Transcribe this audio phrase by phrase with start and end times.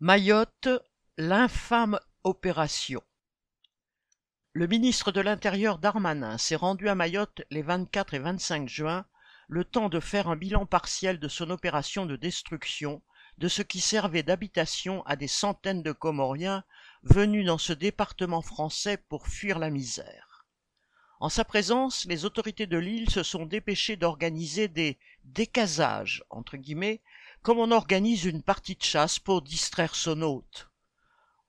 [0.00, 0.68] Mayotte,
[1.16, 3.02] l'infâme opération.
[4.52, 9.06] Le ministre de l'Intérieur Darmanin s'est rendu à Mayotte les 24 et 25 juin,
[9.48, 13.00] le temps de faire un bilan partiel de son opération de destruction
[13.38, 16.62] de ce qui servait d'habitation à des centaines de Comoriens
[17.02, 20.44] venus dans ce département français pour fuir la misère.
[21.20, 27.00] En sa présence, les autorités de l'île se sont dépêchées d'organiser des décasages entre guillemets
[27.46, 30.68] comme on organise une partie de chasse pour distraire son hôte.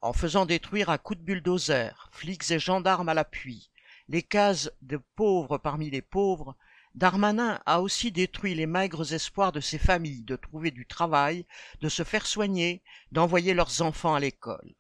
[0.01, 3.71] En faisant détruire à coups de bulldozer, flics et gendarmes à l'appui,
[4.07, 6.55] les cases de pauvres parmi les pauvres,
[6.93, 11.47] Darmanin a aussi détruit les maigres espoirs de ces familles de trouver du travail,
[11.81, 14.75] de se faire soigner, d'envoyer leurs enfants à l'école.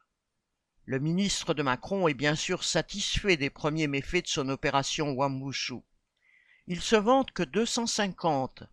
[0.85, 5.81] Le ministre de Macron est bien sûr satisfait des premiers méfaits de son opération Wambushu.
[6.67, 8.65] Il se vante que 250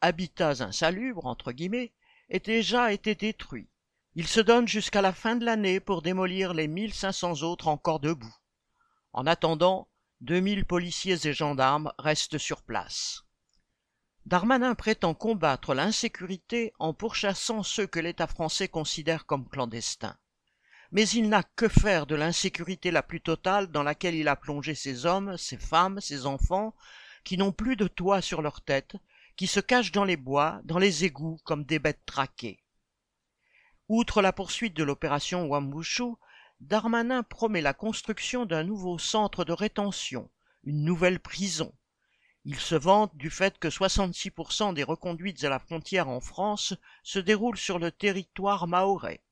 [0.00, 1.92] habitats insalubres, entre guillemets,
[2.28, 3.68] aient déjà été détruits.
[4.14, 8.34] Il se donne jusqu'à la fin de l'année pour démolir les 1500 autres encore debout.
[9.12, 9.88] En attendant,
[10.22, 13.22] 2000 policiers et gendarmes restent sur place.
[14.24, 20.16] Darmanin prétend combattre l'insécurité en pourchassant ceux que l'État français considère comme clandestins.
[20.90, 24.74] Mais il n'a que faire de l'insécurité la plus totale dans laquelle il a plongé
[24.74, 26.74] ses hommes, ses femmes, ses enfants,
[27.22, 28.96] qui n'ont plus de toit sur leur tête,
[29.36, 32.58] qui se cachent dans les bois, dans les égouts, comme des bêtes traquées.
[33.88, 36.14] Outre la poursuite de l'opération Wambushu,
[36.60, 40.30] Darmanin promet la construction d'un nouveau centre de rétention,
[40.64, 41.74] une nouvelle prison.
[42.44, 47.18] Il se vante du fait que 66% des reconduites à la frontière en France se
[47.18, 49.22] déroulent sur le territoire mahorais.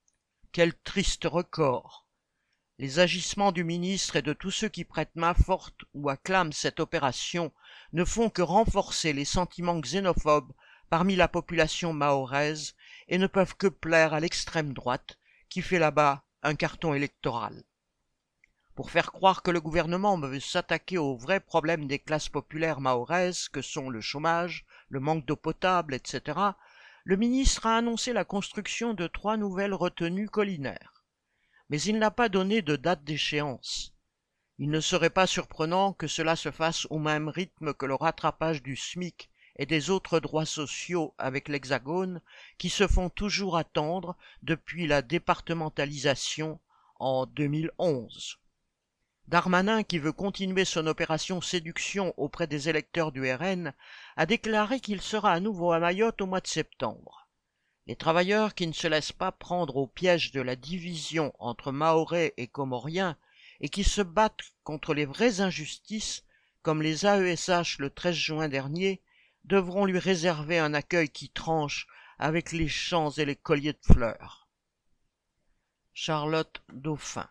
[0.52, 2.03] Quel triste record
[2.78, 6.80] les agissements du ministre et de tous ceux qui prêtent main forte ou acclament cette
[6.80, 7.52] opération
[7.92, 10.52] ne font que renforcer les sentiments xénophobes
[10.90, 12.74] parmi la population mahoraise
[13.06, 17.62] et ne peuvent que plaire à l'extrême droite qui fait là-bas un carton électoral.
[18.74, 23.48] Pour faire croire que le gouvernement veut s'attaquer aux vrais problèmes des classes populaires mahoraises
[23.48, 26.40] que sont le chômage, le manque d'eau potable, etc.,
[27.04, 30.93] le ministre a annoncé la construction de trois nouvelles retenues collinaires
[31.68, 33.94] mais il n'a pas donné de date d'échéance.
[34.58, 38.62] Il ne serait pas surprenant que cela se fasse au même rythme que le rattrapage
[38.62, 42.20] du SMIC et des autres droits sociaux avec l'Hexagone
[42.58, 46.60] qui se font toujours attendre depuis la départementalisation
[47.00, 48.38] en 2011.
[49.26, 53.72] Darmanin, qui veut continuer son opération séduction auprès des électeurs du RN,
[54.16, 57.23] a déclaré qu'il sera à nouveau à Mayotte au mois de septembre.
[57.86, 62.32] Les travailleurs qui ne se laissent pas prendre au piège de la division entre Mahorais
[62.38, 63.16] et Comoriens
[63.60, 66.24] et qui se battent contre les vraies injustices,
[66.62, 69.02] comme les AESH le 13 juin dernier,
[69.44, 71.86] devront lui réserver un accueil qui tranche
[72.18, 74.48] avec les champs et les colliers de fleurs.
[75.92, 77.28] Charlotte Dauphin